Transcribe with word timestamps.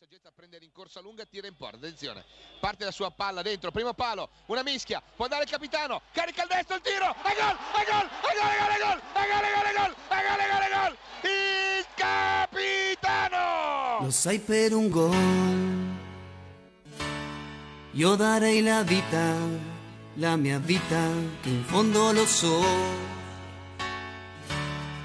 saggezza 0.00 0.28
a 0.28 0.32
prendere 0.34 0.64
in 0.64 0.72
corsa 0.72 1.02
lunga, 1.02 1.26
tira 1.26 1.46
in 1.46 1.54
porta, 1.54 1.76
attenzione, 1.76 2.24
parte 2.58 2.86
la 2.86 2.90
sua 2.90 3.10
palla 3.10 3.42
dentro, 3.42 3.70
primo 3.70 3.92
palo, 3.92 4.30
una 4.46 4.62
mischia, 4.62 5.02
può 5.14 5.24
andare 5.26 5.42
il 5.42 5.50
capitano, 5.50 6.00
carica 6.12 6.44
il 6.44 6.48
destro, 6.48 6.76
il 6.76 6.80
tiro, 6.80 7.04
e 7.04 7.34
gol, 7.36 7.54
e 7.76 7.84
gol, 7.84 8.08
e 8.08 8.32
gol, 8.40 8.48
e 8.48 8.80
gol, 8.80 8.96
e 9.12 9.28
gol, 9.28 9.44
e 9.44 9.52
gol, 9.52 9.66
e 9.66 9.76
gol, 9.76 9.92
e 10.08 10.24
gol, 10.24 10.40
e 10.40 10.48
gol, 10.48 10.64
e 10.64 10.64
e 10.64 10.72
gol, 10.72 10.96
il 11.24 11.84
capitano! 11.94 13.44
Lo 14.04 14.10
sai 14.10 14.38
per 14.38 14.72
un 14.72 14.88
gol, 14.88 15.98
io 17.90 18.14
darei 18.14 18.62
la 18.62 18.82
vita, 18.82 19.36
la 20.14 20.36
mia 20.36 20.58
vita, 20.58 21.12
che 21.42 21.50
in 21.50 21.64
fondo 21.64 22.10
lo 22.10 22.24
so, 22.24 22.62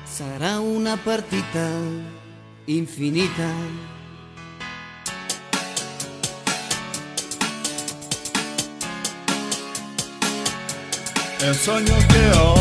sarà 0.05 0.61
una 0.61 0.95
partita 0.95 1.69
infinita. 2.63 3.94
È 11.37 11.47
un 11.47 11.53
sogno 11.53 11.95
che 12.07 12.29
ho, 12.37 12.53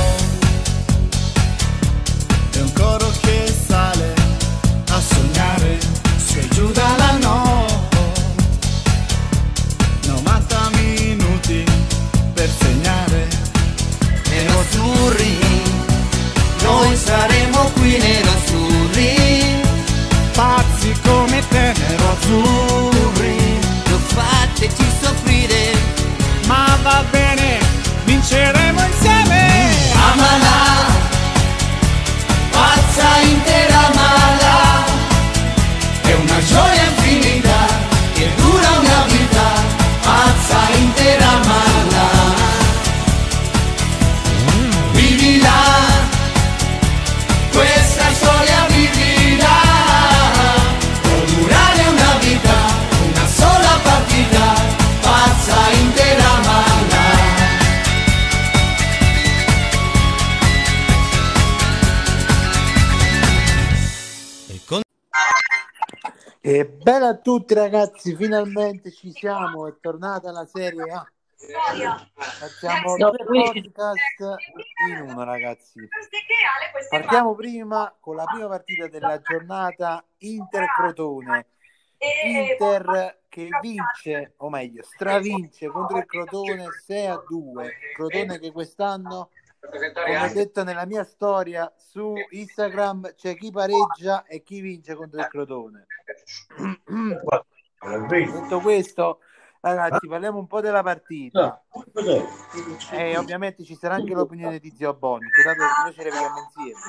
è 2.51 2.61
un 2.61 2.73
coro 2.73 3.09
che 3.23 3.55
sale 3.67 4.15
a 4.91 5.01
sognare, 5.01 5.79
se 6.17 6.49
giù 6.49 6.71
dalla 6.73 7.17
notte, 7.19 7.44
E 66.55 66.67
bella 66.67 67.09
a 67.09 67.17
tutti 67.17 67.53
ragazzi, 67.53 68.15
finalmente 68.15 68.93
ci 68.93 69.11
siamo, 69.11 69.67
è 69.67 69.75
tornata 69.81 70.31
la 70.31 70.47
Serie 70.47 70.89
A. 70.89 71.05
Facciamo 72.15 72.95
No, 72.97 73.11
due 73.11 73.25
podcast 73.25 74.37
in 74.89 75.01
uno 75.01 75.25
ragazzi. 75.25 75.81
Partiamo 76.89 77.35
prima 77.35 77.93
con 77.99 78.15
la 78.15 78.23
prima 78.23 78.47
partita 78.47 78.87
della 78.87 79.21
giornata 79.21 80.05
Inter-Crotone. 80.19 81.47
Inter 82.25 83.19
che 83.29 83.49
vince, 83.61 84.35
o 84.37 84.49
meglio, 84.49 84.85
stravince 84.85 85.67
contro 85.67 85.99
il 85.99 86.07
Crotone 86.07 86.67
6 86.85 87.07
a 87.07 87.21
2. 87.29 87.73
Crotone 87.97 88.39
che 88.39 88.53
quest'anno, 88.53 89.31
come 89.71 89.93
ho 90.19 90.33
detto 90.33 90.65
nella 90.65 90.87
mia 90.87 91.05
storia 91.05 91.73
su 91.77 92.15
Instagram, 92.31 93.15
c'è 93.15 93.37
chi 93.37 93.51
pareggia 93.51 94.25
e 94.25 94.43
chi 94.43 94.61
vince 94.61 94.95
contro 94.95 95.21
il 95.21 95.29
Crotone. 95.29 95.87
Detto 98.09 98.61
questo, 98.61 99.21
ragazzi, 99.61 100.07
parliamo 100.07 100.39
un 100.39 100.47
po' 100.47 100.61
della 100.61 100.83
partita. 100.83 101.63
E 102.93 103.17
ovviamente 103.17 103.65
ci 103.65 103.77
sarà 103.77 103.95
anche 103.95 104.15
l'opinione 104.15 104.59
di 104.59 104.73
Zio 104.77 104.95
Boni, 104.95 105.29
che 105.31 105.43
dato 105.43 105.59
che 105.59 105.83
noi 105.83 105.93
ce 105.93 106.03
le 106.03 106.11
vediamo 106.11 106.39
insieme. 106.39 106.81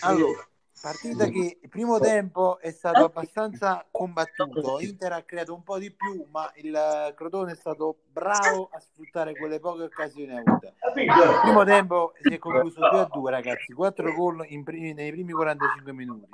Allora, 0.00 0.48
partita 0.80 1.26
che 1.26 1.58
il 1.62 1.68
primo 1.68 1.98
tempo 1.98 2.58
è 2.58 2.70
stato 2.70 3.04
abbastanza 3.04 3.86
combattuto. 3.90 4.80
Inter 4.80 5.12
ha 5.12 5.22
creato 5.22 5.54
un 5.54 5.62
po' 5.62 5.78
di 5.78 5.90
più, 5.90 6.26
ma 6.30 6.50
il 6.56 7.12
Crotone 7.14 7.52
è 7.52 7.54
stato 7.54 7.98
bravo 8.10 8.68
a 8.72 8.80
sfruttare 8.80 9.36
quelle 9.36 9.60
poche 9.60 9.82
occasioni 9.82 10.32
avute. 10.36 10.74
Il 10.96 11.40
primo 11.42 11.64
tempo 11.64 12.12
si 12.20 12.32
è 12.34 12.38
concluso 12.38 12.80
2 12.80 12.98
a 12.98 13.04
2, 13.04 13.30
ragazzi, 13.30 13.72
4 13.72 14.12
gol 14.14 14.44
in 14.48 14.64
primi- 14.64 14.94
nei 14.94 15.10
primi 15.10 15.32
45 15.32 15.92
minuti. 15.92 16.26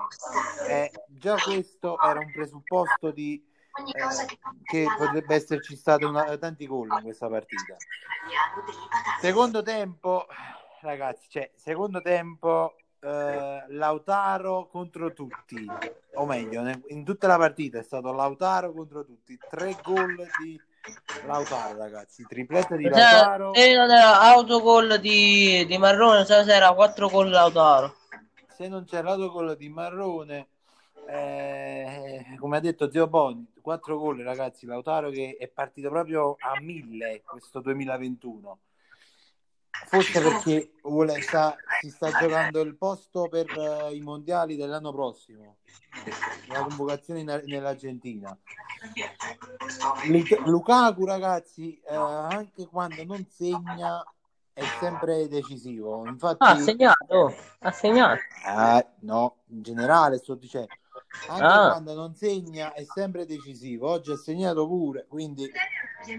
Eh, 0.68 0.92
già 1.08 1.34
questo 1.36 1.98
era 2.00 2.20
un 2.20 2.30
presupposto 2.32 3.10
di 3.10 3.42
eh, 3.76 4.36
che 4.64 4.86
potrebbe 4.96 5.34
esserci 5.34 5.76
stato 5.76 6.08
una- 6.08 6.38
tanti 6.38 6.66
gol 6.66 6.88
in 6.90 7.02
questa 7.02 7.28
partita. 7.28 7.76
Secondo 9.20 9.62
tempo, 9.62 10.26
ragazzi, 10.80 11.28
cioè, 11.28 11.50
secondo 11.54 12.00
tempo 12.00 12.76
eh, 13.06 13.64
Lautaro 13.68 14.66
contro 14.66 15.12
tutti, 15.12 15.64
o 16.14 16.26
meglio, 16.26 16.62
in 16.88 17.04
tutta 17.04 17.28
la 17.28 17.36
partita 17.36 17.78
è 17.78 17.82
stato 17.82 18.12
Lautaro 18.12 18.72
contro 18.72 19.04
tutti, 19.04 19.38
tre 19.48 19.76
gol 19.82 20.16
di 20.42 20.60
Lautaro, 21.24 21.78
ragazzi, 21.78 22.24
tripletta 22.26 22.74
di 22.74 22.88
Lautaro. 22.88 23.54
Se 23.54 23.74
non 23.74 23.90
era 23.90 24.20
autogol 24.20 24.98
di, 24.98 25.64
di 25.66 25.78
Marrone, 25.78 26.24
stasera 26.24 26.72
4 26.72 27.08
gol 27.08 27.30
Lautaro. 27.30 27.94
se 28.48 28.66
non 28.66 28.84
c'è 28.84 29.02
l'autogol 29.02 29.56
di 29.56 29.68
Marrone, 29.68 30.48
eh, 31.08 32.24
come 32.40 32.56
ha 32.56 32.60
detto 32.60 32.90
Zio 32.90 33.06
Boni, 33.06 33.46
4 33.60 33.98
gol 33.98 34.18
ragazzi, 34.18 34.66
Lautaro 34.66 35.10
che 35.10 35.36
è 35.38 35.46
partito 35.46 35.90
proprio 35.90 36.36
a 36.40 36.60
mille 36.60 37.22
questo 37.24 37.60
2021. 37.60 38.58
Forse 39.88 40.20
perché 40.20 40.72
vuole, 40.82 41.20
sta, 41.22 41.56
si 41.80 41.90
sta 41.90 42.10
giocando 42.10 42.60
il 42.60 42.76
posto 42.76 43.28
per 43.28 43.46
eh, 43.50 43.94
i 43.94 44.00
mondiali 44.00 44.56
dell'anno 44.56 44.92
prossimo, 44.92 45.56
la 46.48 46.62
convocazione 46.62 47.20
in- 47.20 47.42
nell'Argentina. 47.46 48.36
Lu- 50.06 50.24
Lukaku 50.44 51.04
ragazzi, 51.04 51.80
eh, 51.88 51.94
anche 51.94 52.66
quando 52.66 53.04
non 53.04 53.26
segna 53.30 54.04
è 54.52 54.64
sempre 54.80 55.28
decisivo. 55.28 56.04
Infatti, 56.06 56.44
Ah, 56.44 56.50
ha 56.52 56.56
segnato, 56.56 57.34
ha 57.60 57.70
segnato. 57.70 58.20
eh, 58.46 58.86
no, 59.00 59.36
in 59.48 59.62
generale 59.62 60.18
sto 60.18 60.34
dicendo, 60.34 60.68
anche 61.28 61.44
Ah. 61.44 61.68
quando 61.70 61.94
non 61.94 62.14
segna 62.14 62.72
è 62.72 62.84
sempre 62.84 63.26
decisivo. 63.26 63.88
Oggi 63.90 64.12
ha 64.12 64.16
segnato 64.16 64.66
pure, 64.66 65.06
quindi 65.08 65.50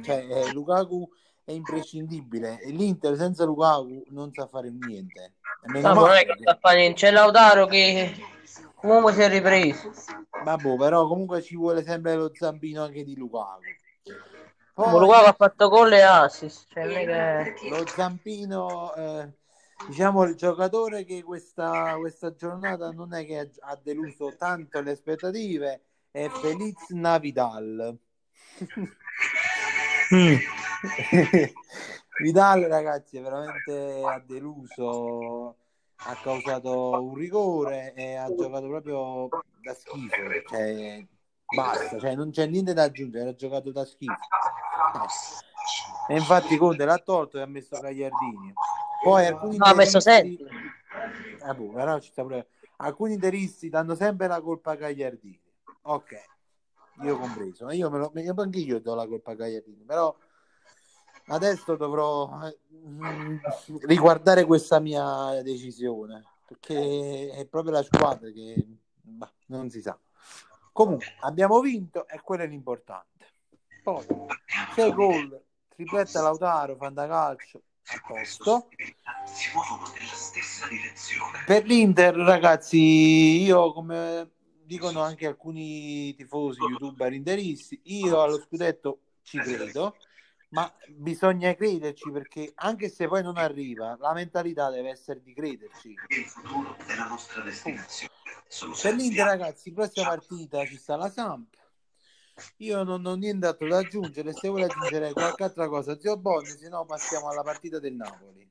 cioè, 0.04 0.26
eh, 0.30 0.52
Lukaku 0.54 1.10
è 1.48 1.54
imprescindibile 1.54 2.60
e 2.60 2.72
l'Inter 2.72 3.16
senza 3.16 3.46
Lukaku 3.46 4.04
non 4.10 4.34
sa 4.34 4.48
fare 4.48 4.70
niente. 4.70 5.36
Ma 5.68 5.94
non 5.94 6.10
è 6.10 6.26
che 6.26 6.36
sta 6.42 6.58
facendo- 6.60 6.98
C'è 6.98 7.10
Lautaro 7.10 7.66
che 7.68 8.14
comunque 8.76 9.14
si 9.14 9.22
è 9.22 9.30
ripreso. 9.30 9.94
Vabbè, 10.44 10.76
però 10.76 11.08
comunque 11.08 11.42
ci 11.42 11.56
vuole 11.56 11.86
sempre 11.86 12.16
lo 12.16 12.32
zampino 12.34 12.84
anche 12.84 13.06
di 13.06 13.16
Lukaku. 13.16 13.62
Poi, 14.74 15.00
Lukaku 15.00 15.30
ha 15.30 15.34
fatto 15.38 15.70
gol 15.70 15.94
e 15.94 16.02
assist. 16.02 16.68
Cioè, 16.74 17.54
che... 17.56 17.70
lo 17.70 17.88
zampino, 17.88 18.94
eh, 18.94 19.32
diciamo 19.88 20.24
il 20.24 20.36
giocatore 20.36 21.06
che 21.06 21.24
questa, 21.24 21.96
questa 21.98 22.36
giornata 22.36 22.92
non 22.92 23.14
è 23.14 23.26
che 23.26 23.40
ha, 23.40 23.72
ha 23.72 23.80
deluso 23.82 24.36
tanto 24.38 24.82
le 24.82 24.92
aspettative 24.92 25.82
è 26.12 26.28
Feliz 26.28 26.90
Navidal. 26.90 27.98
Vidal, 32.20 32.64
ragazzi, 32.64 33.20
veramente 33.20 34.04
ha 34.06 34.20
deluso, 34.20 35.56
ha 35.96 36.16
causato 36.22 37.04
un 37.04 37.16
rigore 37.16 37.94
e 37.94 38.16
ha 38.16 38.34
giocato 38.34 38.68
proprio 38.68 39.30
da 39.62 39.74
schifo. 39.74 40.16
Cioè, 40.50 41.06
basta, 41.54 42.00
cioè, 42.00 42.16
non 42.16 42.32
c'è 42.32 42.48
niente 42.48 42.74
da 42.74 42.84
aggiungere, 42.84 43.30
ha 43.30 43.36
giocato 43.36 43.72
da 43.72 43.86
schifo. 43.86 44.16
E 46.10 46.16
infatti 46.16 46.58
Conte 46.58 46.86
l'ha 46.86 46.98
tolto 46.98 47.38
e 47.38 47.42
ha 47.42 47.46
messo 47.46 47.80
Gagliardini. 47.80 48.54
Poi 49.04 49.26
alcuni 49.26 49.58
No, 49.58 49.66
ha 49.66 49.76
messo 49.76 50.00
Senti. 50.00 50.44
Ah, 51.42 51.54
boh, 51.54 51.72
però 51.72 52.00
ci 52.00 52.12
sta 52.12 52.24
pure- 52.24 52.48
Alcuni 52.78 53.14
interisti 53.14 53.70
danno 53.70 53.96
sempre 53.96 54.28
la 54.28 54.40
colpa 54.42 54.72
a 54.72 54.76
Gagliardini. 54.76 55.42
Ok, 55.84 56.12
io 57.02 57.18
compreso. 57.18 57.70
Io, 57.72 57.90
me 57.90 57.98
lo... 57.98 58.12
anche 58.42 58.60
io 58.60 58.80
do 58.80 58.96
la 58.96 59.08
colpa 59.08 59.32
a 59.32 59.36
Gagliardini, 59.36 59.84
però 59.84 60.16
adesso 61.28 61.76
dovrò 61.76 62.40
eh, 62.44 62.58
riguardare 63.82 64.46
questa 64.46 64.80
mia 64.80 65.42
decisione 65.42 66.24
perché 66.48 67.30
è 67.32 67.46
proprio 67.46 67.74
la 67.74 67.84
squadra 67.84 68.30
che 68.32 68.66
bah, 69.02 69.32
non 69.48 69.70
si 69.70 69.82
sa. 69.82 69.98
Comunque, 70.72 71.16
abbiamo 71.22 71.60
vinto 71.60 72.08
e 72.08 72.22
quello 72.22 72.44
è 72.44 72.48
l'importante. 72.48 73.26
Poi, 73.84 74.06
6 74.76 74.94
gol, 74.94 75.44
tripletta 75.76 76.22
Lautaro, 76.22 76.76
fantacalcio, 76.76 77.62
a 77.84 78.02
posto. 78.08 78.68
Per 81.46 81.66
l'Inter, 81.66 82.16
ragazzi, 82.16 83.42
io 83.44 83.74
come 83.74 84.32
dicono 84.64 85.02
anche 85.02 85.28
alcuni 85.28 86.14
tifosi, 86.16 86.60
youtuber 86.60 87.14
interisti, 87.14 87.80
io 87.86 88.22
allo 88.22 88.40
scudetto 88.40 89.00
ci 89.24 89.38
credo, 89.40 89.96
ma 90.50 90.72
bisogna 90.88 91.54
crederci 91.56 92.10
perché 92.12 92.52
anche 92.56 92.90
se 92.90 93.08
poi 93.08 93.22
non 93.22 93.38
arriva, 93.38 93.98
la 94.00 94.14
mentalità 94.14 94.70
deve 94.70 94.90
essere 94.90 95.22
di 95.22 95.34
crederci. 95.34 95.96
Il 96.08 96.26
futuro 96.26 96.78
è 96.86 96.96
la 96.96 97.08
nostra 97.08 97.42
destinazione. 97.42 98.14
Per 98.82 98.94
l'Inter, 98.94 99.26
ragazzi, 99.26 99.74
prossima 99.74 100.08
partita 100.08 100.66
ci 100.66 100.78
sta 100.78 100.96
la 100.96 101.10
Samp. 101.10 101.56
Io 102.58 102.84
non 102.84 103.06
ho 103.06 103.16
nient'altro 103.16 103.68
da 103.68 103.80
aggiungere. 103.80 104.32
Se 104.32 104.48
vuole 104.48 104.66
aggiungere 104.66 105.12
qualche 105.12 105.44
altra 105.44 105.68
cosa, 105.68 106.00
zio 106.00 106.18
Bonni, 106.18 106.48
se 106.48 106.70
no 106.70 106.86
passiamo 106.86 107.30
alla 107.30 107.42
partita 107.42 107.80
del 107.80 107.96
Napoli. 107.96 108.50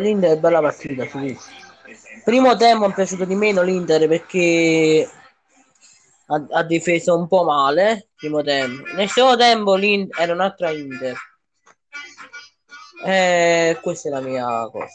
L'Inter 0.00 0.36
è 0.36 0.38
bella 0.38 0.60
partita, 0.60 1.06
sì. 1.06 1.36
Primo 2.24 2.56
tempo 2.56 2.86
mi 2.86 2.92
è 2.92 2.94
piaciuto 2.94 3.24
di 3.24 3.34
meno 3.34 3.62
l'Inter 3.62 4.08
perché 4.08 5.08
ha, 6.26 6.46
ha 6.50 6.62
difeso 6.62 7.16
un 7.16 7.26
po' 7.26 7.44
male. 7.44 8.08
Primo 8.14 8.42
tempo. 8.42 8.82
Nel 8.94 9.08
secondo 9.08 9.36
tempo 9.36 9.74
l'Inter 9.74 10.20
era 10.20 10.32
un'altra 10.32 10.70
Inter. 10.70 11.16
E 13.04 13.78
questa 13.82 14.08
è 14.08 14.12
la 14.12 14.20
mia 14.20 14.68
cosa. 14.70 14.94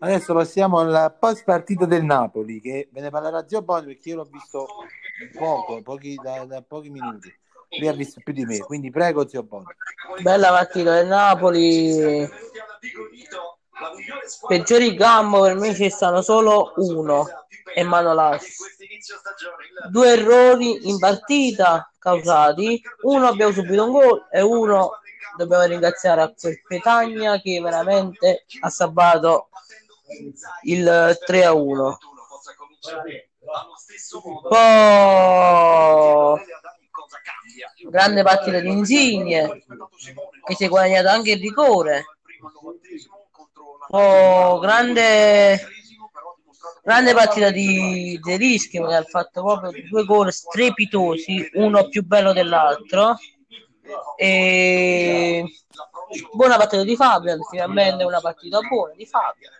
Adesso 0.00 0.34
passiamo 0.34 0.80
alla 0.80 1.10
post 1.10 1.44
partita 1.44 1.86
del 1.86 2.02
Napoli, 2.02 2.60
che 2.60 2.88
ve 2.90 3.00
ne 3.00 3.10
parlerà 3.10 3.46
zio 3.46 3.62
Bonni 3.62 3.94
perché 3.94 4.08
io 4.08 4.16
l'ho 4.16 4.28
visto 4.30 4.66
poco, 5.38 5.80
pochi, 5.82 6.16
da, 6.20 6.44
da 6.44 6.60
pochi 6.60 6.90
minuti. 6.90 7.32
Lui 7.78 7.88
ha 7.88 7.92
visto 7.92 8.20
più 8.22 8.32
di 8.32 8.44
me, 8.44 8.58
quindi 8.58 8.90
prego 8.90 9.28
zio 9.28 9.44
Bonni. 9.44 9.66
Bella 10.20 10.48
partita 10.48 10.94
del 10.94 11.06
Napoli. 11.06 12.28
Peggiori 14.46 14.94
gambo 14.94 15.42
per 15.42 15.56
me 15.56 15.74
ci 15.74 15.90
stanno 15.90 16.22
solo 16.22 16.72
uno 16.76 17.26
e 17.74 17.82
Manolas. 17.82 18.44
Due 19.90 20.08
errori 20.08 20.88
in 20.88 20.98
partita 20.98 21.90
causati, 21.98 22.82
uno 23.02 23.26
abbiamo 23.28 23.52
subito 23.52 23.84
un 23.84 23.92
gol 23.92 24.26
e 24.30 24.40
uno 24.42 24.98
dobbiamo 25.36 25.64
ringraziare 25.64 26.22
a 26.22 26.32
quel 26.32 26.60
Petagna 26.66 27.40
che 27.40 27.60
veramente 27.60 28.44
ha 28.60 28.68
salvato 28.68 29.48
il 30.64 31.18
3 31.24 31.44
a 31.44 31.52
1. 31.52 31.98
Poi 34.48 36.40
grande 37.88 38.22
partita 38.22 38.60
di 38.60 38.68
Insigne 38.68 39.64
che 40.44 40.54
si 40.54 40.64
è 40.64 40.68
guadagnato 40.68 41.08
anche 41.08 41.32
il 41.32 41.40
rigore. 41.40 42.04
Oh, 43.94 44.58
grande, 44.58 45.60
grande 46.82 47.14
partita 47.14 47.50
di 47.50 48.18
Zelischi 48.22 48.78
che 48.78 48.94
ha 48.94 49.02
fatto 49.02 49.42
proprio 49.42 49.72
due 49.88 50.04
gol 50.04 50.32
strepitosi, 50.32 51.50
uno 51.54 51.88
più 51.88 52.04
bello 52.04 52.32
dell'altro. 52.32 53.16
E 54.16 55.44
buona 56.32 56.56
partita 56.56 56.84
di 56.84 56.96
Fabio, 56.96 57.36
finalmente 57.50 58.04
una 58.04 58.20
partita 58.20 58.60
buona 58.60 58.94
di 58.94 59.06
Fabio. 59.06 59.50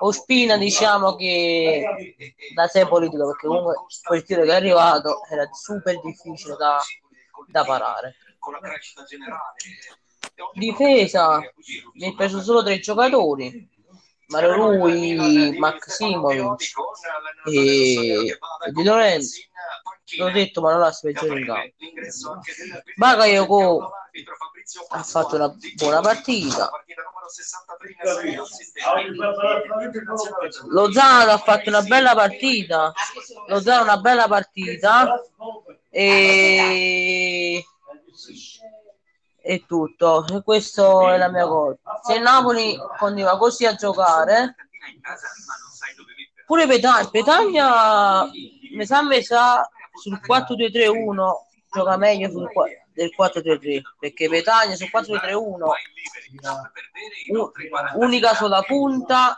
Ospina 0.00 0.56
diciamo 0.56 1.14
che 1.14 2.14
da 2.54 2.66
sé 2.68 2.86
politico 2.86 3.26
perché 3.26 3.46
comunque 3.46 3.74
quel 4.02 4.24
tiro 4.24 4.42
che 4.42 4.50
è 4.50 4.54
arrivato 4.54 5.24
era 5.28 5.46
super 5.52 6.00
difficile 6.00 6.56
da, 6.56 6.78
da 7.46 7.64
parare. 7.64 8.16
Difesa. 10.54 11.40
Mi 11.94 12.12
è 12.12 12.14
preso 12.14 12.40
solo 12.40 12.62
tre 12.62 12.78
giocatori. 12.78 13.68
Mario 14.26 14.54
Rui, 14.54 15.58
Maximovic 15.58 16.72
e, 17.46 18.38
Di 18.72 18.84
Lorenzo. 18.84 19.40
L'ho 20.18 20.30
detto 20.30 20.60
ma 20.60 20.72
non 20.72 20.82
ha 20.82 20.90
specie 20.90 21.26
in 21.26 21.46
campo. 21.46 22.40
Bakayoko 22.96 23.92
ha 24.88 25.02
fatto 25.02 25.36
una 25.36 25.54
buona 25.76 26.00
partita. 26.00 26.70
Lozano 30.68 31.30
ha 31.30 31.38
fatto 31.38 31.68
una 31.68 31.82
bella 31.82 32.14
partita. 32.14 32.92
Lozano 33.46 33.82
una 33.82 33.98
bella 33.98 34.26
partita. 34.26 35.22
E 35.90 37.64
e 39.50 39.64
tutto. 39.66 40.24
E 40.28 40.42
questo 40.44 41.10
è 41.10 41.16
la 41.16 41.28
mia 41.28 41.44
colpa. 41.44 42.00
Se 42.04 42.20
Napoli 42.20 42.78
continua 42.96 43.36
così 43.36 43.66
a 43.66 43.74
giocare 43.74 44.54
pure 46.46 46.66
Petagna 46.68 47.08
Petagna 47.08 48.30
mi 48.72 48.86
sa 48.86 49.02
mi 49.02 49.22
sa 49.22 49.68
sul 49.92 50.20
4-2-3-1 50.24 51.30
gioca 51.72 51.96
meglio 51.96 52.30
sul, 52.30 52.50
qua- 52.52 52.66
del 52.92 53.10
4-3-3 53.16 53.80
perché 53.98 54.28
Petagna 54.28 54.76
sul 54.76 54.88
4-3-3-1 54.92 55.34
u- 57.32 57.52
unica 57.94 58.34
sola 58.34 58.62
punta 58.62 59.36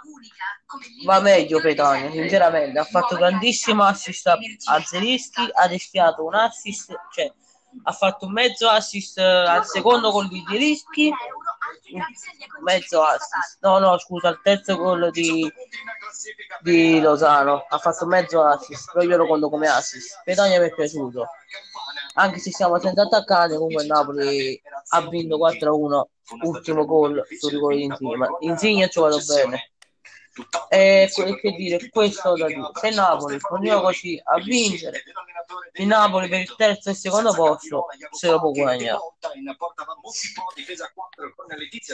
va 1.06 1.20
meglio 1.20 1.59
Petagna 1.61 2.11
sinceramente. 2.11 2.79
Ha 2.79 2.85
fatto 2.85 3.17
grandissimo 3.17 3.82
assist 3.82 4.26
a, 4.26 4.38
Zelischi 4.85 5.49
ha 5.53 5.64
rischiato 5.64 6.23
un 6.25 6.35
assist 6.35 6.94
cioè 7.12 7.32
ha 7.85 7.93
fatto 7.93 8.27
un 8.27 8.33
mezzo 8.33 8.69
assist 8.69 9.19
eh, 9.19 9.23
al 9.23 9.67
secondo 9.67 10.11
gol 10.11 10.29
di 10.29 10.45
Zelischi 10.49 11.13
mezzo 12.63 13.03
assist. 13.03 13.59
No 13.61 13.79
no 13.79 13.99
scusa 13.99 14.29
al 14.29 14.41
terzo 14.43 14.77
gol 14.77 15.11
di, 15.11 15.51
di 16.61 17.01
Lozano. 17.01 17.67
Ha 17.69 17.79
fatto 17.79 18.07
mezzo 18.07 18.43
assist 18.43 18.93
però 18.93 19.05
io 19.05 19.17
lo 19.17 19.27
conto 19.27 19.49
come 19.49 19.69
assist. 19.69 20.21
Petagna 20.25 20.59
mi 20.59 20.67
è 20.67 20.75
piaciuto. 20.75 21.27
Anche 22.15 22.39
se 22.39 22.51
siamo 22.51 22.79
senza 22.79 23.03
attaccare 23.03 23.57
comunque 23.57 23.87
Napoli 23.87 24.61
ha 24.89 25.09
vinto 25.09 25.39
4-1 25.39 26.03
ultimo 26.43 26.85
gol 26.85 27.25
sul 27.39 27.51
rigore 27.51 27.77
di 27.77 27.85
Insigne 27.85 28.29
Insigne 28.41 28.85
ha 28.85 28.89
giocato 28.89 29.19
bene 29.27 29.72
e 30.69 31.11
que- 31.12 31.40
che 31.40 31.52
dire 31.52 31.88
questo 31.90 32.34
da 32.37 32.46
dire. 32.46 32.61
se 32.81 32.90
Napoli 32.90 33.38
continua 33.38 33.81
così 33.82 34.21
a 34.23 34.38
vincere. 34.40 35.02
il 35.75 35.87
Napoli 35.87 36.28
per 36.28 36.40
il 36.40 36.54
terzo 36.57 36.90
e 36.90 36.95
secondo 36.95 37.33
posto 37.35 37.87
se 38.11 38.30
lo 38.30 38.38
può 38.40 38.50
guadagnare. 38.50 38.99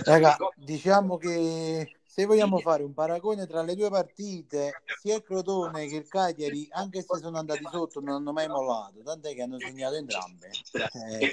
Raga, 0.05 0.37
diciamo 0.57 1.17
che 1.17 1.91
se 2.19 2.27
vogliamo 2.27 2.59
fare 2.59 2.83
un 2.83 2.93
paragone 2.93 3.47
tra 3.47 3.63
le 3.63 3.77
due 3.77 3.91
partite, 3.91 4.83
sia 5.01 5.15
il 5.15 5.23
Crotone 5.23 5.87
che 5.87 5.95
il 5.95 6.09
Cagliari, 6.09 6.67
anche 6.73 7.01
se 7.01 7.17
sono 7.17 7.39
andati 7.39 7.65
sotto, 7.71 8.01
non 8.01 8.17
hanno 8.17 8.33
mai 8.33 8.49
mollato, 8.49 9.01
tant'è 9.05 9.37
che 9.37 9.43
hanno 9.43 9.61
segnato 9.61 9.95
entrambe. 9.95 10.51
Eh, 11.21 11.31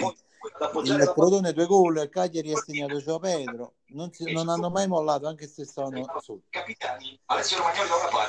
il 0.83 1.11
Crotone 1.11 1.53
due 1.53 1.65
gol, 1.65 1.97
il 1.97 2.09
Cagliari 2.09 2.53
ha 2.53 2.57
segnato 2.57 2.99
Gio 2.99 3.17
Pedro, 3.17 3.73
non, 3.87 4.11
si- 4.11 4.31
non 4.31 4.47
hanno 4.47 4.69
mai 4.69 4.87
mollato 4.87 5.25
anche 5.25 5.47
se 5.47 5.65
stavano 5.65 6.05
sotto. 6.21 6.43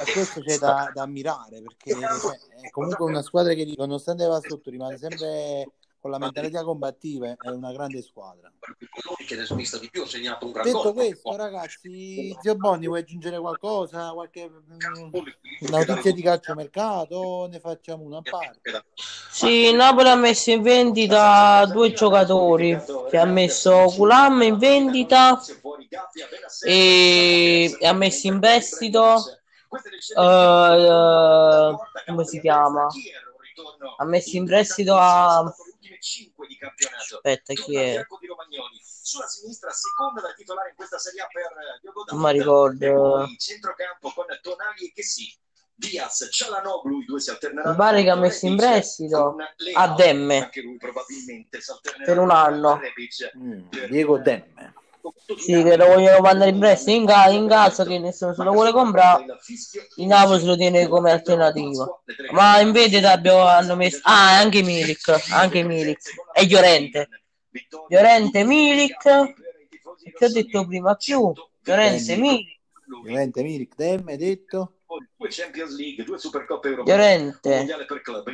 E 0.07 0.13
questo 0.13 0.41
c'è 0.41 0.57
da, 0.57 0.91
da 0.95 1.03
ammirare 1.03 1.61
perché 1.61 1.91
cioè, 1.91 2.39
è 2.63 2.71
comunque 2.71 3.05
una 3.05 3.21
squadra 3.21 3.53
che 3.53 3.71
nonostante 3.77 4.25
va 4.25 4.41
sotto 4.41 4.71
rimane 4.71 4.97
sempre 4.97 5.73
con 6.07 6.11
la 6.11 6.19
mentalità 6.19 6.63
combattiva, 6.63 7.27
è 7.29 7.49
una 7.49 7.73
grande 7.73 8.01
squadra. 8.01 8.51
Detto 10.63 10.93
questo, 10.93 11.37
ragazzi, 11.37 12.37
zio 12.41 12.55
Bonni, 12.55 12.87
vuoi 12.87 13.01
aggiungere 13.01 13.39
qualcosa? 13.39 14.13
Qualche 14.13 14.49
mm, 14.49 15.15
notizia 15.69 16.13
di 16.13 16.23
calciomercato? 16.23 17.49
Ne 17.51 17.59
facciamo 17.59 18.05
una 18.05 18.19
a 18.19 18.23
parte. 18.23 18.85
Sì, 19.31 19.73
Napoli 19.73 20.09
ha 20.09 20.15
messo 20.15 20.51
in 20.51 20.63
vendita 20.63 21.67
due 21.67 21.93
giocatori 21.93 22.79
che 23.11 23.19
ha 23.19 23.27
messo 23.27 23.93
Culam 23.95 24.43
in 24.43 24.59
vendita 24.59 25.43
e, 26.65 27.77
ha 27.83 27.93
messo 27.93 28.27
in 28.29 28.39
prestito 28.39 29.17
eh, 30.17 31.77
come 32.07 32.25
si 32.25 32.41
chiama? 32.41 32.87
Ha 33.99 34.05
messo 34.05 34.37
in 34.37 34.45
prestito 34.45 34.95
a 34.97 35.53
aspetta 36.99 37.55
chi 37.55 37.77
è? 37.77 38.07
Non 42.11 42.21
mi 42.21 42.33
ricordo. 42.33 43.27
Diaz, 45.79 46.29
Cialanoglu, 46.33 47.03
i 47.03 47.05
due 47.05 47.21
si 47.21 47.29
alterneranno. 47.29 47.73
Mi 47.73 47.77
pare 47.77 48.03
che 48.03 48.09
ha 48.09 48.17
messo 48.17 48.47
in 48.47 48.57
prestito 48.57 49.35
Con 49.35 49.47
a 49.75 49.95
Demme 49.95 50.45
anche 50.45 50.63
lui 50.63 50.79
probabilmente 50.79 51.61
si 51.61 51.71
alternerà 51.71 52.05
per 52.07 52.19
un 52.19 52.29
con 52.29 52.37
anno. 52.37 52.81
Mm, 53.37 53.69
Diego 53.91 54.19
Demme. 54.19 54.75
Sì, 55.39 55.63
che 55.63 55.77
lo 55.77 55.87
vogliono 55.87 56.21
mandare 56.21 56.51
in 56.51 56.59
prestito 56.59 56.97
in, 56.99 57.07
ca- 57.07 57.29
in 57.29 57.49
casa 57.49 57.85
che 57.85 57.99
nessuno 57.99 58.35
se 58.35 58.43
lo 58.43 58.53
vuole 58.53 58.73
comprare. 58.73 59.25
Il 59.97 60.07
Napoli 60.07 60.41
se 60.41 60.47
lo 60.47 60.57
tiene 60.57 60.87
come 60.89 61.11
alternativa. 61.11 61.87
Ma 62.33 62.61
in 62.61 62.73
vendita 62.73 63.13
abbiamo, 63.13 63.45
hanno 63.45 63.77
messo. 63.77 64.01
Ah, 64.03 64.39
anche 64.39 64.63
Milik. 64.63 65.31
Anche 65.33 65.63
Milik. 65.63 66.01
E 66.33 66.47
Llorente. 66.47 67.09
Llorente 67.89 68.45
Milik. 68.45 68.97
Che 68.99 70.25
ho 70.25 70.29
detto 70.29 70.67
prima 70.67 70.95
più. 70.95 71.33
Llorente 71.63 72.17
Milik. 72.17 72.55
Ovviamente 73.01 73.43
Milik, 73.43 73.75
Dem, 73.75 74.07
hai 74.07 74.17
detto? 74.17 74.73
Due 75.17 75.29
Champions 75.29 75.77
League, 75.77 76.05
due 76.05 76.19
Supercoppe 76.19 76.69
Europee. 76.69 76.95
Llorente. 76.95 77.67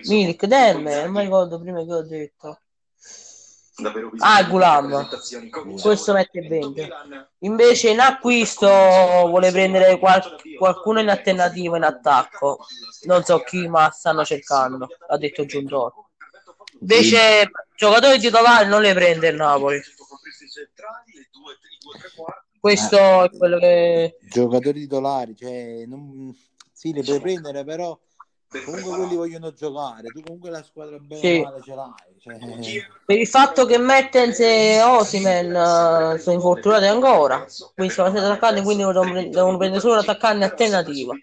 Milik, 0.06 0.44
Dem. 0.44 0.82
Non 0.82 1.10
mi 1.10 1.20
ricordo 1.22 1.58
prima 1.58 1.82
che 1.84 1.92
ho 1.92 2.02
detto. 2.02 2.60
Davvero 3.76 4.10
Ah, 4.18 4.42
bisogno 4.42 5.02
di 5.40 5.48
Gulam. 5.48 5.80
Questo 5.80 6.12
mette 6.12 6.38
Inter 6.38 6.58
20. 6.60 6.80
Milan. 6.82 7.28
Invece 7.38 7.90
in 7.90 8.00
acquisto 8.00 8.68
vuole 8.68 9.50
prendere 9.50 9.98
qual- 9.98 10.36
qualcuno 10.58 11.00
in 11.00 11.08
alternativa 11.08 11.76
in 11.76 11.84
attacco. 11.84 12.58
Non 13.04 13.24
so 13.24 13.38
chi, 13.40 13.66
ma 13.68 13.90
stanno 13.90 14.24
cercando, 14.24 14.88
ha 15.08 15.16
detto 15.16 15.44
Giuntoni. 15.44 15.92
Invece 16.80 17.50
giocatori 17.76 18.18
titolari 18.18 18.68
non 18.68 18.82
le 18.82 18.92
prende 18.92 19.28
il 19.28 19.36
Napoli. 19.36 19.80
Questo 22.58 23.24
è 23.24 23.30
quello 23.36 23.58
che... 23.58 24.18
Giocatori 24.22 24.80
titolari, 24.80 25.36
cioè, 25.36 25.84
non... 25.86 26.32
sì, 26.72 26.92
li 26.92 27.02
puoi 27.02 27.20
prendere, 27.20 27.64
però 27.64 27.98
comunque 28.60 28.96
quelli 28.96 29.16
vogliono 29.16 29.52
giocare. 29.52 30.08
Tu 30.08 30.22
comunque 30.22 30.50
la 30.50 30.62
squadra 30.62 30.98
bene 30.98 31.20
Sì. 31.20 31.46
ce 31.64 31.74
l'hai. 31.74 31.92
Cioè... 32.20 32.86
Per 33.06 33.18
il 33.18 33.26
fatto 33.26 33.64
che 33.64 33.78
Mertens 33.78 34.38
e 34.40 34.82
Osimen 34.82 35.50
eh, 35.50 36.18
sono 36.18 36.34
infortunati 36.34 36.84
ancora, 36.84 37.46
quindi 37.74 37.92
sono 37.92 38.10
stati 38.10 38.24
attaccanti, 38.24 38.62
quindi 38.62 38.84
devono, 38.84 39.10
pre- 39.10 39.28
devono 39.28 39.56
prendere 39.56 39.80
solo 39.80 39.94
l'attaccante 39.96 40.44
alternativa. 40.44 41.14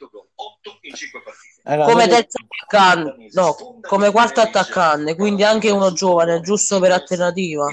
Raga, 1.64 1.86
Come 1.86 2.08
terzo 2.08 2.38
attaccante, 2.44 3.30
no, 3.34 3.80
come 3.82 4.12
quarto 4.12 4.42
attaccante, 4.42 5.16
quindi 5.16 5.44
anche 5.44 5.70
uno 5.70 5.92
giovane, 5.92 6.42
giusto 6.42 6.80
per 6.80 6.92
alternativa. 6.92 7.68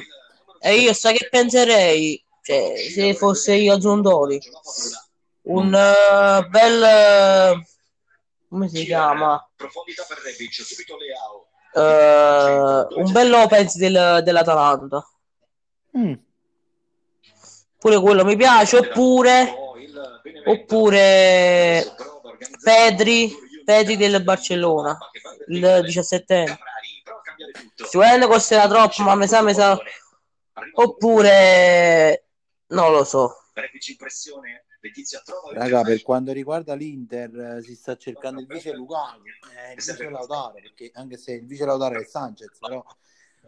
E 0.61 0.75
io 0.77 0.93
sa 0.93 1.13
che 1.13 1.29
penserei, 1.31 2.23
cioè, 2.43 2.75
se 2.77 3.15
fosse 3.15 3.55
io 3.55 3.81
Zondoli, 3.81 4.41
un 5.43 5.75
eh, 5.75 6.47
bel... 6.49 6.83
eh, 6.83 7.67
come 8.49 8.69
si 8.69 8.85
chiama? 8.85 9.49
Profondità 9.57 10.05
per 10.09 10.19
Rebic, 10.19 10.53
subito 10.53 10.97
Leao. 10.97 11.49
Eh, 11.73 12.87
un 13.03 13.13
bel 13.13 13.29
Lopez 13.29 13.77
del- 13.77 14.21
dell'Atalanta. 14.23 15.07
Mm. 15.99 16.15
Pure 17.79 18.01
quello 18.01 18.25
mi 18.25 18.37
piace, 18.37 18.77
oppure... 18.79 19.65
Oppure 20.49 21.95
Pedri, 22.63 23.35
Pedri 23.65 23.97
del 23.97 24.23
Barcellona, 24.23 24.97
il 25.49 25.81
17 25.83 26.59
Sicuramente 27.75 28.27
costerà 28.27 28.69
troppo, 28.69 29.03
ma 29.03 29.15
mi 29.15 29.27
sa, 29.27 29.43
mi 29.43 29.55
sa. 29.55 29.79
Oppure 30.75 32.29
non 32.69 32.93
lo 32.93 33.05
so. 33.05 33.51
Rebic 33.53 33.89
in 33.89 33.97
pressione, 33.97 34.66
Letizia 34.87 35.21
trova 35.25 35.53
Raga, 35.53 35.83
per 35.83 36.03
quanto 36.03 36.33
riguarda 36.33 36.75
l'Inter, 36.75 37.59
eh, 37.59 37.63
si 37.63 37.75
sta 37.75 37.97
cercando 37.97 38.41
il 38.41 38.47
vice 38.47 38.73
Lukaku, 38.73 39.23
eh, 39.55 39.73
il 39.73 39.77
vice 39.77 40.09
Lautaro, 40.09 40.55
perché 40.55 40.91
anche 40.95 41.17
se 41.17 41.33
il 41.33 41.47
vice 41.47 41.65
Lautaro 41.65 42.01
è 42.01 42.05
Sanchez, 42.05 42.59
però 42.59 42.85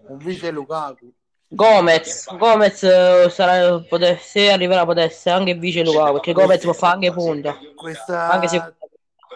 un 0.09 0.18
vice 0.18 0.50
Lukaku. 0.50 1.12
Gomez, 1.50 2.37
Gomez 2.37 2.83
eh, 2.83 3.28
sarà, 3.30 3.80
pote- 3.80 4.18
se 4.18 4.50
arriverà 4.50 4.85
può 4.85 4.92
essere 4.95 5.37
anche 5.37 5.54
vice 5.54 5.83
Lukaku, 5.83 6.12
perché 6.12 6.33
Gomez 6.33 6.62
può 6.62 6.73
fare 6.73 6.95
anche 6.95 7.12
punta. 7.12 7.57
Questa 7.75 8.30
Anche 8.30 8.49
se 8.49 8.75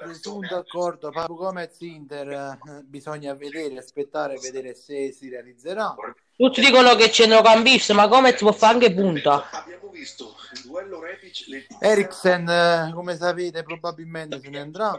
presunto 0.02 0.56
accordo 0.56 1.10
Papu 1.10 1.36
Gomez 1.36 1.78
Inter 1.80 2.58
bisogna 2.84 3.34
vedere, 3.34 3.78
aspettare 3.78 4.36
vedere 4.38 4.74
se 4.74 5.12
si 5.12 5.28
realizzerà. 5.28 5.94
Tutti 6.42 6.60
dicono 6.60 6.96
che 6.96 7.04
è 7.04 7.10
centrocampista, 7.10 7.94
ma 7.94 8.08
Gomez 8.08 8.40
può 8.40 8.50
fare 8.50 8.74
anche 8.74 8.92
punta. 8.92 9.48
Abbiamo 9.50 9.88
visto 9.90 10.34
il 10.54 10.62
duello 10.62 11.00
Rebic, 11.00 11.68
Eriksen, 11.78 12.48
eh, 12.48 12.92
come 12.92 13.16
sapete, 13.16 13.62
probabilmente 13.62 14.40
se 14.40 14.48
ne 14.50 14.58
andrà. 14.58 14.92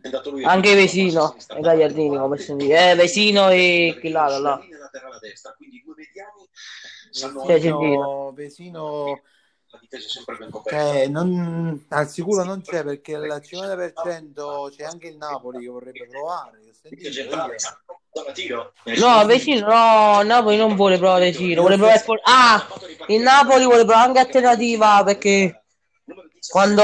è 0.00 0.06
andato 0.06 0.30
lui 0.30 0.44
Anche 0.44 0.76
Vesino 0.76 1.34
e 1.48 1.60
Gagliardini, 1.60 2.16
come 2.16 2.38
si 2.38 2.54
dice. 2.54 2.90
Eh, 2.90 2.94
Vesino 2.94 3.48
e 3.50 3.98
chi 4.00 4.10
là, 4.10 4.28
là, 4.28 4.38
là. 4.38 4.60
Vesino, 7.44 8.32
Vesino 8.32 9.22
la 9.76 9.78
difesa 9.80 10.06
è 10.06 10.08
sempre 10.08 10.36
ben 10.36 10.50
coperta. 10.50 10.78
Cioè, 10.78 11.06
non- 11.08 11.84
al 11.88 12.08
sicuro 12.08 12.44
non 12.44 12.62
c'è 12.62 12.82
perché 12.82 13.14
al 13.14 13.42
50% 13.42 14.72
c'è 14.74 14.84
anche 14.84 15.08
il 15.08 15.16
Napoli 15.16 15.64
che 15.64 15.70
vorrebbe 15.70 16.06
provare. 16.08 16.60
No, 18.98 19.26
Vesino, 19.26 19.66
no, 19.66 20.22
Napoli 20.22 20.56
non 20.56 20.74
vuole 20.74 20.98
provare 20.98 21.30
Vesino, 21.30 21.60
vuole 21.60 21.76
provare... 21.76 22.02
Ah, 22.24 22.66
il 23.08 23.20
Napoli 23.20 23.64
vuole 23.64 23.84
provare 23.84 24.06
anche 24.06 24.20
alternativa 24.20 25.02
perché 25.04 25.64
quando 26.48 26.82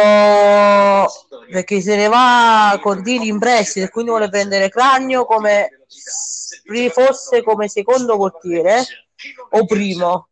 perché 1.51 1.81
se 1.81 1.97
ne 1.97 2.09
va 2.09 2.79
con 2.83 3.03
Dini 3.03 3.29
in 3.29 3.39
prestito 3.39 3.87
e 3.87 3.91
quindi 3.91 4.11
vuole 4.11 4.29
prendere 4.29 4.69
Cragno 4.69 5.25
come 5.25 5.87
fosse 6.91 7.43
come 7.43 7.69
secondo 7.69 8.17
portiere 8.17 8.85
o 9.51 9.65
primo 9.65 10.29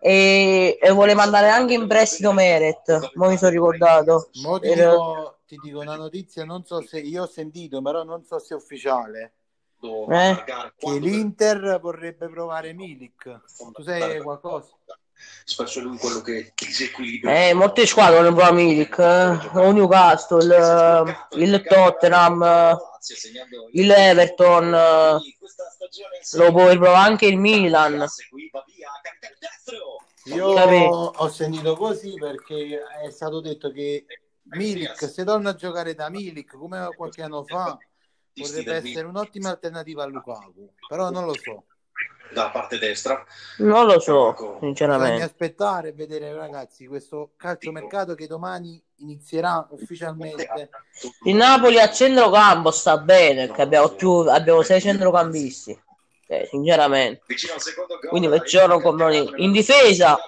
e, 0.00 0.78
e 0.80 0.90
vuole 0.92 1.14
mandare 1.14 1.48
anche 1.48 1.74
in 1.74 1.88
prestito 1.88 2.32
Meret 2.32 3.10
ma 3.14 3.28
mi 3.28 3.36
sono 3.36 3.50
ricordato 3.50 4.30
Mo 4.42 4.60
ti, 4.60 4.72
dico, 4.72 5.38
ti 5.46 5.58
dico 5.62 5.80
una 5.80 5.96
notizia, 5.96 6.44
non 6.44 6.64
so 6.64 6.82
se 6.82 7.00
io 7.00 7.22
ho 7.22 7.26
sentito, 7.26 7.80
però 7.82 8.04
non 8.04 8.24
so 8.24 8.38
se 8.38 8.54
è 8.54 8.56
ufficiale. 8.56 9.32
Eh? 9.80 10.44
Che 10.76 10.98
l'Inter 10.98 11.78
vorrebbe 11.80 12.28
provare 12.28 12.72
Milik. 12.72 13.40
Tu 13.72 13.82
sai 13.82 14.20
qualcosa? 14.20 14.68
Spesso 15.44 15.80
lui 15.80 15.96
quello 15.98 16.20
che 16.20 16.52
disequilibra. 16.54 17.48
eh, 17.48 17.54
molte 17.54 17.86
squadre 17.86 18.16
vogliono 18.16 18.36
provare 18.36 18.54
Milik 18.56 18.98
eh, 18.98 19.58
o 19.58 19.72
Newcastle 19.72 21.16
il 21.30 21.62
Tottenham 21.66 22.42
eh, 22.42 22.76
il 23.72 23.90
Everton 23.90 24.74
eh, 24.74 25.18
lo 26.36 26.52
può 26.52 26.66
provare 26.68 26.94
anche 26.96 27.26
il 27.26 27.38
Milan 27.38 28.06
Io 30.24 30.46
ho 30.46 31.28
sentito 31.28 31.76
così 31.76 32.14
perché 32.14 32.80
è 33.04 33.10
stato 33.10 33.40
detto 33.40 33.70
che 33.70 34.04
Milik, 34.50 35.08
se 35.08 35.24
torna 35.24 35.50
a 35.50 35.54
giocare 35.54 35.94
da 35.94 36.08
Milik 36.08 36.56
come 36.56 36.88
qualche 36.96 37.22
anno 37.22 37.44
fa, 37.44 37.76
potrebbe 38.32 38.74
essere 38.76 39.06
un'ottima 39.06 39.50
alternativa 39.50 40.04
a 40.04 40.06
Lukaku. 40.06 40.72
Però 40.88 41.10
non 41.10 41.26
lo 41.26 41.34
so. 41.34 41.64
Da 42.32 42.50
parte 42.50 42.78
destra. 42.78 43.24
non 43.58 43.86
lo 43.86 43.98
so 44.00 44.32
Bisogna 44.32 44.58
sinceramente 44.60 45.22
aspettare 45.22 45.88
e 45.88 45.92
vedere, 45.92 46.32
ragazzi, 46.32 46.86
questo 46.86 47.30
calciomercato 47.36 48.14
che 48.14 48.26
domani 48.26 48.80
inizierà 48.96 49.66
ufficialmente. 49.70 50.70
il 51.24 51.34
Napoli 51.34 51.78
a 51.78 51.90
centrocampo 51.90 52.70
sta 52.70 52.98
bene 52.98 53.46
perché 53.46 53.62
abbiamo 53.62 53.88
più 53.90 54.10
abbiamo 54.10 54.62
sei 54.62 54.80
centrocampisti 54.80 55.78
eh, 56.26 56.46
sinceramente. 56.50 57.22
Quindi 58.08 58.28
facciamo 58.28 58.80
come 58.80 59.32
in 59.36 59.50
difesa. 59.50 60.18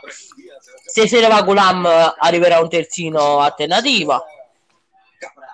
se 0.87 1.07
se 1.07 1.21
ne 1.21 1.28
va 1.28 1.42
Gulam 1.42 1.87
arriverà 2.19 2.61
un 2.61 2.69
terzino 2.69 3.38
alternativa 3.40 4.25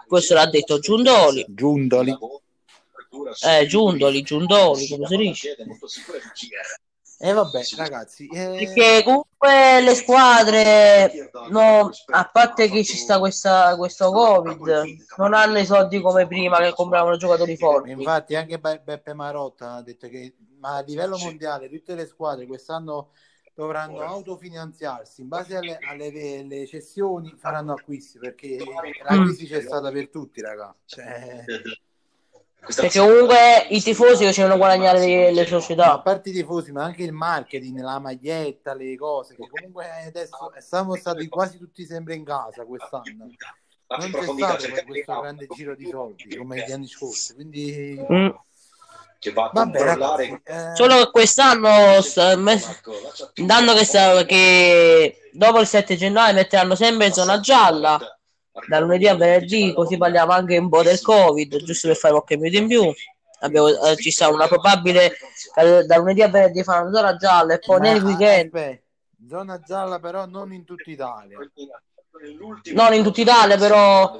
questo 0.06 0.34
l'ha 0.34 0.46
detto 0.46 0.78
Giundoli 0.78 1.44
Giundoli. 1.48 2.16
Eh 3.46 3.66
Giundoli 3.66 4.22
Giundoli 4.22 4.88
come 4.88 5.06
si 5.06 5.16
dice? 5.16 5.56
E 7.18 7.32
vabbè, 7.32 7.62
ragazzi, 7.78 8.26
eh, 8.26 8.50
perché 8.50 9.02
comunque 9.02 9.80
le 9.80 9.94
squadre 9.94 11.30
no, 11.48 11.90
a 12.12 12.28
parte 12.28 12.68
che 12.68 12.84
ci 12.84 12.96
sta 12.96 13.18
questa, 13.18 13.74
questo 13.76 14.10
covid 14.10 14.84
non 15.16 15.32
hanno 15.32 15.58
i 15.58 15.64
soldi 15.64 15.98
come 16.00 16.26
prima 16.26 16.58
che 16.58 16.74
compravano 16.74 17.16
giocatori 17.16 17.56
forti. 17.56 17.90
Infatti 17.92 18.34
anche 18.34 18.58
Be- 18.58 18.82
Beppe 18.84 19.14
Marotta 19.14 19.74
ha 19.74 19.82
detto 19.82 20.08
che 20.08 20.34
ma 20.58 20.76
a 20.76 20.80
livello 20.82 21.16
mondiale 21.16 21.68
tutte 21.70 21.94
le 21.94 22.06
squadre 22.06 22.46
quest'anno 22.46 23.12
dovranno 23.54 24.00
autofinanziarsi 24.00 25.22
in 25.22 25.28
base 25.28 25.56
alle, 25.56 25.78
alle- 25.80 26.40
alle 26.40 26.66
cessioni 26.66 27.34
faranno 27.38 27.72
acquisti 27.72 28.18
perché 28.18 28.58
la 29.02 29.22
crisi 29.22 29.46
c'è 29.46 29.62
stata 29.62 29.90
per 29.90 30.10
tutti 30.10 30.42
raga. 30.42 30.74
Cioè, 30.84 31.44
perché 32.74 32.98
comunque 32.98 33.66
i 33.70 33.80
tifosi 33.80 34.24
facevano 34.24 34.56
guadagnare 34.56 34.98
le, 34.98 35.32
le 35.32 35.40
a 35.42 35.46
società. 35.46 35.98
Parte 36.00 36.30
i 36.30 36.32
tifosi 36.32 36.72
ma 36.72 36.84
anche 36.84 37.02
il 37.04 37.12
marketing 37.12 37.80
la 37.80 37.98
maglietta 37.98 38.74
le 38.74 38.96
cose 38.96 39.34
che 39.36 39.48
comunque 39.48 39.86
adesso 40.06 40.52
siamo 40.58 40.94
stati 40.96 41.28
quasi 41.28 41.58
tutti 41.58 41.84
sempre 41.84 42.14
in 42.14 42.24
casa 42.24 42.64
quest'anno. 42.64 43.28
non 43.88 44.10
c'è 44.10 44.22
stato 44.24 44.68
per 44.72 44.84
questo 44.84 45.20
grande 45.20 45.46
giro 45.54 45.74
di 45.76 45.88
soldi 45.88 46.36
come 46.36 46.64
gli 46.66 46.72
anni 46.72 46.88
scorsi 46.88 47.34
quindi 47.34 48.04
Mm. 48.10 48.28
che 49.18 49.32
va 49.32 49.44
a 49.44 49.50
Vabbè, 49.52 49.82
ragazzi, 49.82 50.40
eh, 50.44 50.74
Solo 50.74 50.96
che 51.04 51.10
quest'anno, 51.10 51.68
intanto 53.34 53.74
che, 53.74 53.84
sta- 53.84 54.24
che 54.24 55.30
dopo 55.32 55.60
il 55.60 55.66
7 55.66 55.96
gennaio 55.96 56.34
metteranno 56.34 56.74
sempre 56.74 57.06
in 57.06 57.12
zona 57.12 57.40
gialla, 57.40 58.15
da 58.68 58.78
lunedì 58.80 59.06
a 59.08 59.14
venerdì, 59.14 59.72
così 59.74 59.96
parliamo 59.96 60.32
anche 60.32 60.56
un 60.56 60.68
po' 60.68 60.82
del 60.82 61.00
Covid, 61.00 61.62
giusto 61.62 61.88
per 61.88 61.96
fare 61.96 62.14
qualche 62.14 62.36
minuto 62.36 62.56
in 62.62 62.66
più. 62.68 62.92
Abbiamo- 63.40 63.68
eh, 63.68 63.96
ci 63.96 64.10
sta 64.10 64.28
una 64.30 64.46
probabile 64.48 65.12
eh, 65.56 65.84
da 65.84 65.96
lunedì 65.98 66.22
a 66.22 66.28
venerdì 66.28 66.62
fanno 66.62 66.90
zona 66.92 67.16
gialla 67.16 67.54
e 67.54 67.58
poi 67.58 67.78
ma- 67.80 67.92
nel 67.92 68.02
weekend, 68.02 68.54
aspetta, 68.54 68.82
zona 69.28 69.60
gialla 69.60 69.98
però 70.00 70.24
non 70.26 70.52
in 70.54 70.64
tutta 70.64 70.90
Italia. 70.90 71.38
non 72.72 72.94
in 72.94 73.02
tutta 73.02 73.20
Italia, 73.20 73.58
però 73.58 74.18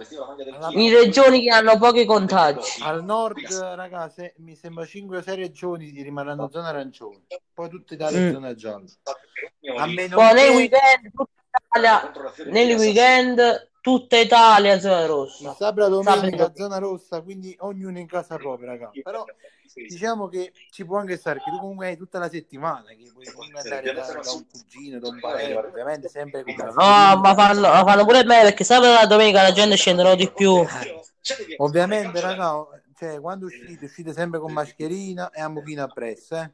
in 0.73 0.93
regioni 0.93 1.43
che 1.43 1.49
hanno 1.51 1.79
pochi 1.79 2.05
contagi. 2.05 2.83
Al 2.83 3.03
nord, 3.03 3.41
ragazzi, 3.75 4.31
mi 4.39 4.55
sembra 4.55 4.85
5 4.85 5.17
o 5.17 5.23
6 5.23 5.35
regioni 5.37 6.03
rimarranno 6.03 6.51
zona 6.53 6.69
arancione, 6.69 7.23
poi 7.55 7.71
tutta 7.71 7.95
Italia 7.95 8.19
è 8.19 8.23
Mm. 8.29 8.33
zona 8.33 8.55
gialla. 8.55 8.85
A 9.79 9.87
meno 9.87 10.17
Poi 10.17 10.35
nei 10.35 10.49
che- 10.51 10.55
weekend, 10.57 11.11
tutta 11.15 11.33
Italia, 11.75 12.13
nel 12.51 12.77
weekend 12.77 13.71
tutta 13.87 14.19
Italia 14.19 14.81
zona 14.81 15.03
il 15.03 15.07
rossa. 15.07 15.55
sabato 15.55 15.89
domenica 15.91 16.37
Sabato. 16.39 16.57
zona 16.57 16.79
rossa, 16.79 17.21
quindi 17.23 17.55
ognuno 17.61 18.01
in 18.01 18.09
casa 18.09 18.37
propria, 18.37 18.71
ragazzi. 18.71 19.01
Però 19.01 19.25
diciamo 19.89 20.27
che 20.27 20.53
ci 20.73 20.85
può 20.85 20.99
anche 20.99 21.17
stare 21.17 21.39
che 21.39 21.53
tu 21.53 21.61
comunque 21.61 21.87
hai 21.87 21.97
tutta 21.97 22.19
la 22.19 22.29
settimana 22.29 22.89
che 22.89 23.09
puoi 23.13 23.25
andare 23.55 23.93
da, 23.93 24.13
da 24.21 24.33
un 24.33 24.45
cugino, 24.51 24.99
da 24.99 25.07
un 25.07 25.21
parente, 25.21 25.55
ovviamente 25.69 26.09
sempre 26.09 26.43
con 26.43 26.55
No, 26.57 26.75
ma 26.75 27.35
fanno, 27.37 27.61
ma 27.61 27.85
fanno 27.85 28.05
pure 28.05 28.25
bene 28.25 28.43
perché 28.43 28.65
sabato 28.65 29.05
e 29.05 29.07
domenica 29.07 29.43
la 29.43 29.53
gente 29.53 29.77
scendono 29.77 30.17
di 30.17 30.29
più. 30.33 30.67
Ovviamente, 31.59 32.21
raga, 32.21 32.67
cioè, 32.99 33.21
quando 33.21 33.47
uscite, 33.47 33.85
uscite 33.85 34.13
sempre 34.13 34.41
con 34.41 34.53
mascherina 34.53 35.31
e 35.31 35.41
a 35.41 35.49
mucchina 35.49 35.85
appresso, 35.85 36.35
eh. 36.35 36.51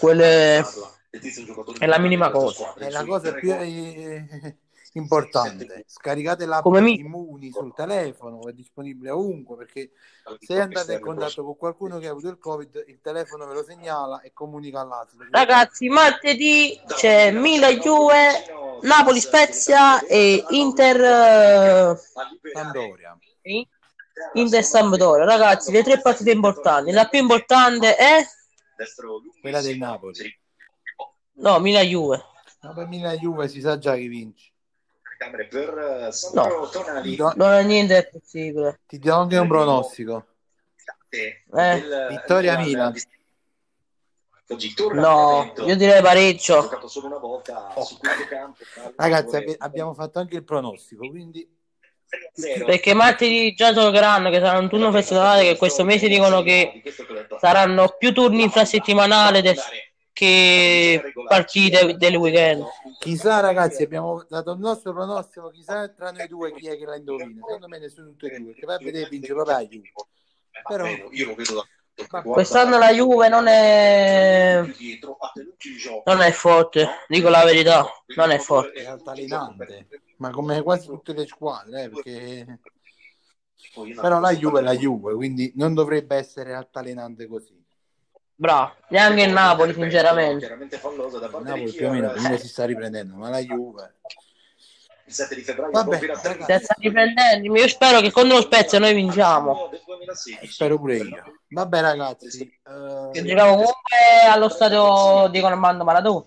Quelle 0.00 0.64
Letizia 1.10 1.40
è 1.40 1.44
un 1.44 1.46
giocatore 1.46 1.78
è 1.78 1.86
la 1.86 1.98
minima 1.98 2.30
cosa. 2.30 2.74
È 2.74 2.90
la 2.90 3.04
cosa 3.04 3.32
più 3.32 3.52
eh, 3.52 4.56
importante. 4.96 5.84
Scaricate 5.86 6.46
l'app 6.46 6.62
Come 6.62 6.80
mi- 6.80 6.98
Immuni 6.98 7.50
sul 7.50 7.72
telefono, 7.74 8.46
è 8.48 8.52
disponibile 8.52 9.10
ovunque 9.10 9.56
perché 9.56 9.90
se 10.40 10.60
andate 10.60 10.94
in 10.94 11.00
contatto 11.00 11.44
con 11.44 11.56
qualcuno 11.56 11.98
che 11.98 12.08
ha 12.08 12.10
avuto 12.10 12.28
il 12.28 12.38
Covid, 12.38 12.84
il 12.88 13.00
telefono 13.00 13.46
ve 13.46 13.54
lo 13.54 13.62
segnala 13.62 14.20
e 14.20 14.32
comunica 14.32 14.80
all'altro. 14.80 15.18
Ragazzi, 15.30 15.88
martedì 15.88 16.80
c'è 16.86 17.30
Milan 17.30 17.74
Juve, 17.74 18.44
Napoli 18.82 19.20
Spezia 19.20 20.04
e 20.06 20.44
Inter 20.50 21.00
eh, 21.92 21.96
Sampdoria. 22.52 23.18
Inter 24.32 24.64
Sampdoria. 24.64 25.24
Ragazzi, 25.24 25.70
le 25.72 25.82
tre 25.82 26.00
partite 26.00 26.30
importanti. 26.30 26.90
La 26.90 27.06
più 27.06 27.20
importante 27.20 27.96
è 27.96 28.26
Quella 29.40 29.60
del 29.60 29.78
Napoli. 29.78 30.38
no, 31.34 31.58
Milan 31.60 31.86
Juve. 31.86 32.24
Ma 32.62 32.72
per 32.72 32.86
Milan 32.88 33.16
Juve 33.16 33.48
si 33.48 33.60
sa 33.60 33.78
già 33.78 33.94
chi 33.94 34.08
vince. 34.08 34.52
Camere 35.16 35.46
per 35.46 36.06
eh, 36.08 36.12
Sandro 36.12 36.68
Tonali 36.68 37.10
Ti 37.10 37.16
do, 37.16 37.32
Non 37.36 37.52
è 37.52 37.62
niente 37.62 38.08
possibile. 38.12 38.80
ti 38.86 38.98
do 38.98 39.14
anche 39.14 39.36
un 39.38 39.48
pronostico. 39.48 40.26
eh, 41.08 41.42
Eh, 41.54 41.80
del- 41.80 42.06
Vittoria 42.10 42.56
del- 42.56 42.64
Milan. 42.66 42.94
Oggi 44.48 44.74
No, 44.92 45.52
io 45.64 45.74
direi 45.76 46.00
pareggio. 46.02 46.60
giocato 46.60 46.86
solo 46.86 47.06
una 47.06 47.18
volta 47.18 47.72
su 47.82 47.98
questo 47.98 48.26
campo. 48.28 48.62
Ragazzi, 48.96 49.36
abbi- 49.36 49.54
abbiamo 49.58 49.92
fatto 49.94 50.18
anche 50.20 50.36
il 50.36 50.44
pronostico, 50.44 51.08
quindi 51.08 51.48
Perché 52.64 52.94
martedì 52.94 53.52
già 53.54 53.72
giocheranno, 53.74 54.30
che 54.30 54.38
sarà 54.38 54.58
un 54.58 54.68
turno 54.68 54.92
festivalare, 54.92 55.42
che 55.42 55.56
questo 55.56 55.82
mese 55.82 56.06
dicono 56.06 56.40
che 56.42 56.80
saranno 57.40 57.96
più 57.98 58.12
turni 58.12 58.44
infrasettimanali 58.44 59.42
del- 59.42 59.58
che 60.16 61.12
partite 61.28 61.94
del 61.98 62.16
weekend. 62.16 62.64
chissà 62.98 63.40
ragazzi, 63.40 63.82
abbiamo 63.82 64.24
dato 64.26 64.52
il 64.52 64.58
nostro 64.60 64.94
pronostico, 64.94 65.50
chissà 65.50 65.86
tra 65.90 66.10
noi 66.10 66.26
due 66.26 66.54
chi 66.54 66.68
è 66.68 66.78
che 66.78 66.86
la 66.86 66.96
indovina. 66.96 67.42
Secondo 67.44 67.68
me 67.68 67.78
nessuno 67.78 68.08
tutti 68.12 68.24
e 68.24 68.38
due, 68.38 68.54
che 68.54 68.64
va 68.64 68.76
a 68.76 68.78
vedere 68.78 69.10
vince 69.10 69.34
proprio 69.34 69.56
la 69.56 69.66
Juve. 69.66 69.90
Però 70.66 70.86
io 71.10 71.26
lo 71.26 71.34
vedo 71.34 71.54
da 71.54 72.22
Quest'anno 72.22 72.78
la 72.78 72.92
Juve 72.92 73.28
non 73.28 73.46
è 73.46 74.62
non 76.04 76.20
è 76.22 76.30
forte, 76.30 76.88
dico 77.08 77.28
la 77.28 77.44
verità, 77.44 77.86
non 78.14 78.30
è 78.30 78.38
forte. 78.38 78.84
è 78.84 78.86
altalenante, 78.86 79.88
ma 80.16 80.30
come 80.30 80.62
quasi 80.62 80.86
tutte 80.86 81.12
le 81.12 81.26
squadre, 81.26 81.84
eh, 81.84 81.88
perché 81.90 82.60
però 84.00 84.18
la 84.18 84.34
Juve 84.34 84.60
è 84.60 84.62
la 84.62 84.76
Juve, 84.76 85.14
quindi 85.14 85.52
non 85.56 85.74
dovrebbe 85.74 86.16
essere 86.16 86.54
altalenante 86.54 87.26
così. 87.26 87.55
Bravo, 88.38 88.74
neanche 88.88 89.22
il 89.22 89.32
Napoli, 89.32 89.72
sinceramente. 89.72 90.40
chiaramente 90.46 90.78
da 91.18 91.28
parte 91.28 91.48
Napoli 91.48 91.72
più 91.72 91.86
o 91.86 91.90
meno 91.90 92.12
comunque 92.12 92.38
si 92.38 92.48
sta 92.48 92.64
riprendendo, 92.64 93.16
ma 93.16 93.30
la 93.30 93.40
Juve 93.40 93.94
il 95.06 95.12
7 95.12 95.34
di 95.36 95.42
febbraio 95.42 95.70
Vabbè, 95.70 96.00
ragazzi. 96.00 96.42
Senza 96.44 96.74
riprendenti, 96.78 97.46
io 97.46 97.68
spero 97.68 98.00
che 98.00 98.10
contro 98.10 98.36
lo 98.38 98.42
Spezia 98.42 98.80
noi 98.80 98.92
vinciamo. 98.94 99.68
del 99.70 99.80
2016. 99.86 100.52
spero 100.52 100.78
pure 100.78 100.96
io. 100.96 101.22
Vabbè 101.48 101.80
ragazzi, 101.80 102.38
Che 102.38 103.18
eh, 103.18 103.22
Giochiamo 103.24 103.50
comunque 103.50 104.26
allo 104.28 104.48
stadio 104.48 105.28
di 105.28 105.38
Armando 105.38 105.84
Maradona, 105.84 106.24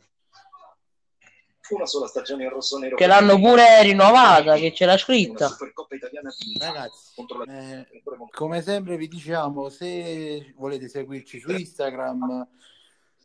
una 1.75 1.85
sola 1.85 2.07
stagione 2.07 2.43
in 2.43 2.49
rosso-nero 2.49 2.95
che 2.95 3.07
l'hanno 3.07 3.37
pure 3.37 3.81
rinnovata, 3.83 4.55
che 4.55 4.71
c'era 4.71 4.97
scritta. 4.97 5.47
Supercoppa 5.47 5.95
italiana 5.95 6.29
vinta 6.37 6.65
ragazzi, 6.67 7.11
contro 7.15 7.43
la 7.43 7.79
eh, 7.79 7.87
come 8.31 8.61
sempre 8.61 8.97
vi 8.97 9.07
diciamo, 9.07 9.69
se 9.69 10.53
volete 10.55 10.87
seguirci 10.87 11.39
su 11.39 11.51
Instagram, 11.51 12.47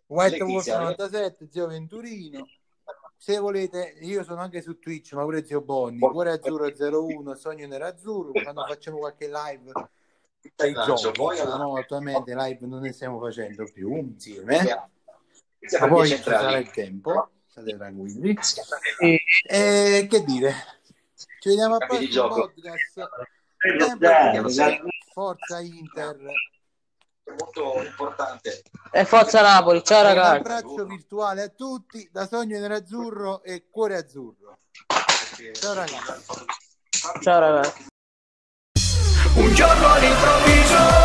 White 0.07 0.43
Wolf 0.43 0.67
97, 0.67 1.49
zio 1.51 1.67
Venturino. 1.67 2.47
Se 3.17 3.39
volete, 3.39 3.97
io 4.03 4.23
sono 4.23 4.41
anche 4.41 4.61
su 4.61 4.79
Twitch, 4.79 5.13
ma 5.15 5.23
pure 5.23 5.45
zio 5.47 5.63
Bonni, 5.63 5.99
Cuore 5.99 6.33
Azzurro 6.33 6.67
01, 6.67 7.35
Sogno 7.37 7.67
Nerazzurro, 7.67 8.33
quando 8.33 8.67
facciamo 8.67 8.99
qualche 8.99 9.29
live 9.29 9.73
dei 10.55 10.75
giochi, 10.75 11.19
no, 11.19 11.77
attualmente 11.77 12.35
live 12.35 12.67
non 12.67 12.81
ne 12.81 12.93
stiamo 12.93 13.19
facendo 13.19 13.65
più 13.73 13.97
insieme, 13.97 14.91
ma 15.81 15.89
poi 15.89 16.09
ci 16.09 16.17
sarà 16.19 16.59
il 16.59 16.71
tempo, 16.71 17.31
state 17.55 17.77
tranquilli. 17.77 18.37
E 19.47 20.07
che 20.11 20.25
dire? 20.25 20.55
Ci 21.41 21.49
vediamo 21.51 21.77
a 21.77 21.87
prossimo 21.87 22.29
podcast. 22.29 23.09
Sempre 23.79 24.43
Forza 25.13 25.61
Inter. 25.61 26.17
molto 27.25 27.83
importante 27.83 28.63
E 28.91 29.05
forza 29.05 29.41
Napoli, 29.41 29.83
ciao 29.85 30.01
Un 30.01 30.07
ragazzi. 30.07 30.37
abbraccio 30.37 30.85
virtuale 30.85 31.43
a 31.43 31.49
tutti 31.49 32.09
da 32.13 32.27
Sogno 32.27 32.59
Nerazzurro 32.59 33.43
e 33.45 33.69
Cuore 33.71 33.97
Azzurro. 33.97 34.59
Ciao 35.53 35.75
ragazzi. 35.75 36.25
Ciao 37.23 37.39
ragazzi. 37.39 37.87
Un 39.37 39.55
giorno 39.55 39.87
all'improvviso 39.87 41.04